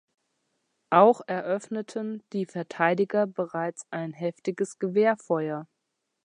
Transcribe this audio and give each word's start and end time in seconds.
Auch 0.89 1.21
eröffneten 1.27 2.23
die 2.33 2.47
Verteidiger 2.47 3.27
bereits 3.27 3.85
ein 3.91 4.13
heftiges 4.13 4.79
Gewehrfeuer. 4.79 5.67